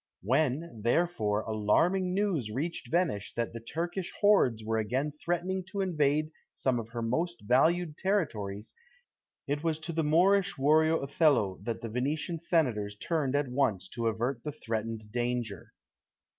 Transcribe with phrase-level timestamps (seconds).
[0.23, 6.31] When, therefore, alarming news reached Venice that the Turkish hordes were again threatening to invade
[6.55, 8.73] some of her most valued territories,
[9.45, 14.07] it was to the Moorish warrior Othello that the Venetian senators turned at once to
[14.07, 15.71] avert the threatened danger.